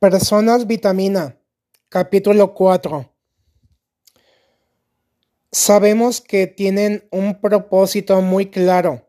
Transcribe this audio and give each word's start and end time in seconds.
Personas 0.00 0.66
Vitamina, 0.66 1.38
capítulo 1.90 2.54
4. 2.54 3.14
Sabemos 5.52 6.22
que 6.22 6.46
tienen 6.46 7.06
un 7.10 7.38
propósito 7.38 8.22
muy 8.22 8.46
claro. 8.50 9.06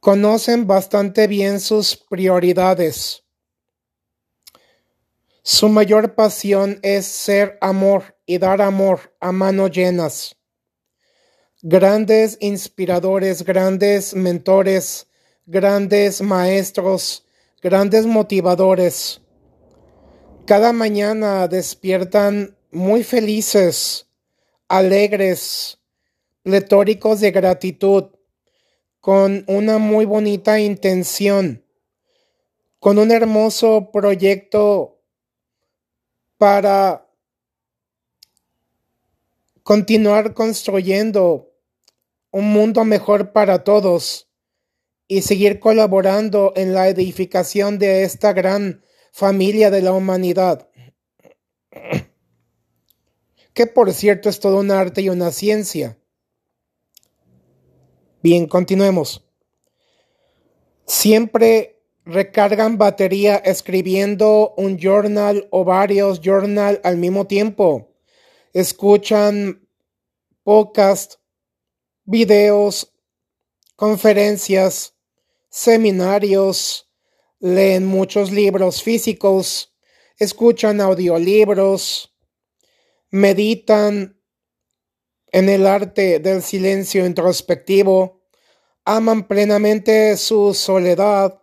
Conocen 0.00 0.66
bastante 0.66 1.28
bien 1.28 1.60
sus 1.60 1.96
prioridades. 1.96 3.22
Su 5.44 5.68
mayor 5.68 6.16
pasión 6.16 6.80
es 6.82 7.06
ser 7.06 7.58
amor 7.60 8.18
y 8.26 8.38
dar 8.38 8.60
amor 8.60 9.14
a 9.20 9.30
manos 9.30 9.70
llenas. 9.70 10.36
Grandes 11.62 12.38
inspiradores, 12.40 13.44
grandes 13.44 14.16
mentores, 14.16 15.06
grandes 15.46 16.20
maestros, 16.22 17.25
grandes 17.62 18.06
motivadores. 18.06 19.22
Cada 20.46 20.72
mañana 20.72 21.48
despiertan 21.48 22.56
muy 22.70 23.02
felices, 23.02 24.08
alegres, 24.68 25.78
pletóricos 26.42 27.20
de 27.20 27.30
gratitud, 27.30 28.04
con 29.00 29.44
una 29.46 29.78
muy 29.78 30.04
bonita 30.04 30.60
intención, 30.60 31.64
con 32.78 32.98
un 32.98 33.10
hermoso 33.10 33.90
proyecto 33.92 35.00
para 36.38 37.08
continuar 39.62 40.34
construyendo 40.34 41.52
un 42.30 42.52
mundo 42.52 42.84
mejor 42.84 43.32
para 43.32 43.64
todos 43.64 44.28
y 45.08 45.22
seguir 45.22 45.60
colaborando 45.60 46.52
en 46.56 46.74
la 46.74 46.88
edificación 46.88 47.78
de 47.78 48.02
esta 48.02 48.32
gran 48.32 48.82
familia 49.12 49.70
de 49.70 49.82
la 49.82 49.92
humanidad. 49.92 50.68
Que 53.54 53.66
por 53.66 53.92
cierto 53.92 54.28
es 54.28 54.40
todo 54.40 54.58
un 54.58 54.70
arte 54.70 55.02
y 55.02 55.08
una 55.08 55.30
ciencia. 55.30 55.98
Bien, 58.22 58.46
continuemos. 58.46 59.24
Siempre 60.84 61.82
recargan 62.04 62.78
batería 62.78 63.36
escribiendo 63.36 64.54
un 64.56 64.78
journal 64.78 65.48
o 65.50 65.64
varios 65.64 66.20
journal 66.20 66.80
al 66.84 66.96
mismo 66.96 67.26
tiempo. 67.26 67.94
Escuchan 68.52 69.68
podcast, 70.42 71.14
videos, 72.04 72.92
conferencias, 73.74 74.95
seminarios, 75.56 76.86
leen 77.40 77.86
muchos 77.86 78.30
libros 78.30 78.82
físicos, 78.82 79.74
escuchan 80.18 80.82
audiolibros, 80.82 82.14
meditan 83.10 84.20
en 85.32 85.48
el 85.48 85.66
arte 85.66 86.18
del 86.18 86.42
silencio 86.42 87.06
introspectivo, 87.06 88.20
aman 88.84 89.26
plenamente 89.26 90.18
su 90.18 90.52
soledad 90.52 91.40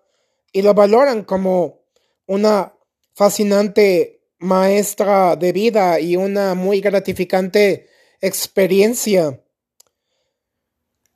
y 0.52 0.62
lo 0.62 0.76
valoran 0.76 1.24
como 1.24 1.88
una 2.28 2.78
fascinante 3.16 4.28
maestra 4.38 5.36
de 5.36 5.52
vida 5.54 6.00
y 6.00 6.18
una 6.18 6.54
muy 6.54 6.82
gratificante 6.82 7.88
experiencia 8.22 9.44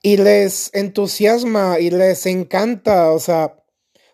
y 0.07 0.15
les 0.15 0.69
entusiasma 0.73 1.81
y 1.81 1.89
les 1.89 2.25
encanta, 2.27 3.11
o 3.11 3.19
sea, 3.19 3.61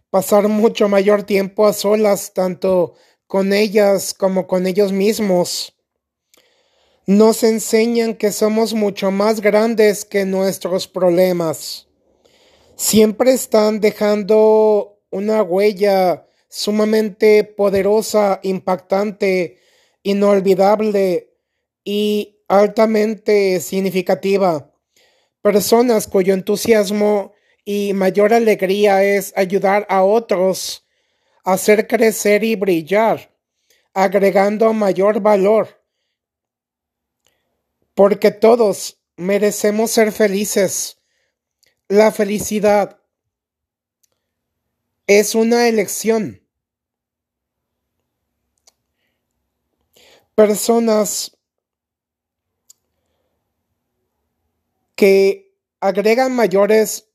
pasar 0.09 0.47
mucho 0.47 0.89
mayor 0.89 1.22
tiempo 1.22 1.67
a 1.67 1.73
solas, 1.73 2.33
tanto 2.33 2.95
con 3.27 3.53
ellas 3.53 4.16
como 4.16 4.47
con 4.47 4.66
ellos 4.66 4.91
mismos. 4.91 5.77
Nos 7.05 7.44
enseñan 7.44 8.16
que 8.16 8.31
somos 8.31 8.73
mucho 8.73 9.11
más 9.11 9.40
grandes 9.40 10.03
que 10.03 10.25
nuestros 10.25 10.88
problemas. 10.88 11.88
Siempre 12.75 13.31
están 13.31 13.79
dejando 13.79 15.00
una 15.12 15.44
huella 15.44 16.25
sumamente 16.50 17.44
poderosa, 17.44 18.40
impactante, 18.41 19.59
inolvidable 20.01 21.35
y 21.84 22.40
altamente 22.47 23.59
significativa 23.59 24.72
personas 25.43 26.07
cuyo 26.07 26.33
entusiasmo 26.33 27.33
y 27.65 27.93
mayor 27.93 28.33
alegría 28.33 29.03
es 29.03 29.33
ayudar 29.35 29.85
a 29.89 30.03
otros 30.03 30.87
a 31.43 31.53
hacer 31.53 31.87
crecer 31.87 32.45
y 32.45 32.55
brillar, 32.55 33.35
agregando 33.93 34.71
mayor 34.71 35.19
valor. 35.19 35.83
Porque 37.93 38.31
todos 38.31 39.01
merecemos 39.17 39.91
ser 39.91 40.13
felices. 40.13 40.97
La 41.89 42.13
felicidad 42.13 43.01
es 45.05 45.35
una 45.35 45.67
elección. 45.67 46.41
Personas 50.35 51.37
que 55.03 55.53
agregan 55.81 56.34
mayores 56.34 57.09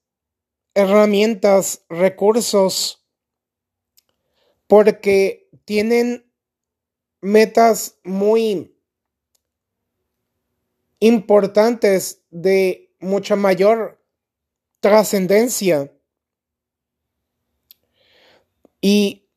herramientas, 0.74 1.86
recursos, 1.88 3.02
porque 4.66 5.48
tienen 5.64 6.30
metas 7.22 7.96
muy 8.04 8.76
importantes 11.00 12.20
de 12.28 12.94
mucha 13.00 13.36
mayor 13.36 13.98
trascendencia. 14.80 15.90
Y 18.82 19.30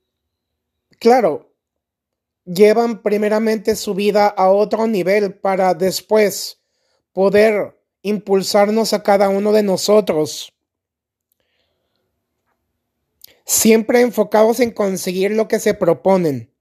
claro, 1.00 1.56
llevan 2.44 3.02
primeramente 3.02 3.78
su 3.78 3.96
vida 3.96 4.28
a 4.28 4.50
otro 4.50 4.88
nivel 4.88 5.36
para 5.36 5.74
después 5.74 6.62
poder 7.14 7.81
impulsarnos 8.04 8.94
a 8.94 9.04
cada 9.04 9.30
uno 9.30 9.52
de 9.52 9.64
nosotros. 9.64 10.54
Siempre 13.46 14.02
enfocados 14.02 14.60
en 14.60 14.72
conseguir 14.72 15.32
lo 15.32 15.48
que 15.48 15.60
se 15.60 15.74
proponen. 15.74 16.52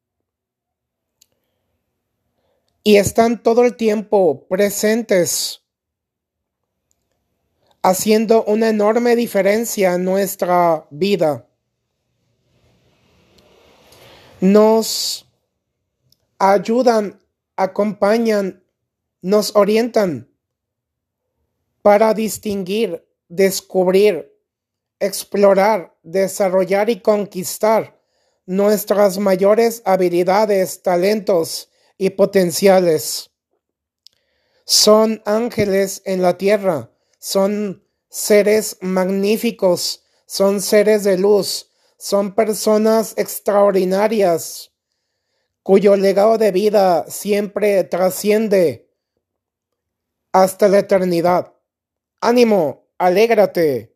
Y 2.83 2.97
están 2.97 3.43
todo 3.43 3.65
el 3.65 3.77
tiempo 3.77 4.47
presentes, 4.49 5.62
haciendo 7.83 8.43
una 8.45 8.71
enorme 8.71 9.17
diferencia 9.17 9.95
en 9.95 10.05
nuestra 10.05 10.87
vida. 10.91 11.47
Nos 14.41 15.31
ayudan, 16.39 17.21
acompañan, 17.57 18.65
nos 19.21 19.55
orientan 19.55 20.29
para 21.82 22.14
distinguir, 22.14 23.06
descubrir, 23.28 24.32
explorar, 24.98 25.96
desarrollar 26.02 26.91
y 26.91 27.00
conquistar 27.00 27.98
nuestras 28.46 29.18
mayores 29.18 29.82
habilidades, 29.84 30.82
talentos 30.82 31.70
y 31.96 32.10
potenciales. 32.10 33.30
Son 34.64 35.22
ángeles 35.24 36.02
en 36.04 36.22
la 36.22 36.36
tierra, 36.36 36.91
son 37.18 37.84
seres 38.08 38.78
magníficos, 38.80 40.04
son 40.26 40.60
seres 40.60 41.04
de 41.04 41.18
luz, 41.18 41.70
son 41.97 42.34
personas 42.34 43.14
extraordinarias, 43.16 44.72
cuyo 45.62 45.97
legado 45.97 46.38
de 46.38 46.50
vida 46.50 47.04
siempre 47.09 47.84
trasciende 47.84 48.91
hasta 50.33 50.68
la 50.68 50.78
eternidad. 50.78 51.53
Ánimo, 52.22 52.87
alégrate. 52.99 53.95